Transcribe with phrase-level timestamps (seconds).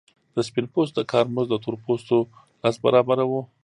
[0.35, 2.17] د سپین پوستو د کار مزد د تور پوستو
[2.61, 3.41] لس برابره وو